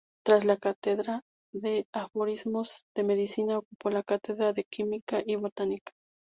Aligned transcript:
Tras 0.25 0.45
la 0.45 0.57
cátedra 0.57 1.21
de 1.53 1.85
aforismos 1.93 2.85
de 2.95 3.03
medicina, 3.03 3.59
ocupó 3.59 3.91
la 3.91 4.01
cátedra 4.01 4.51
de 4.51 4.63
química 4.63 5.21
y 5.23 5.35
botánica. 5.35 5.93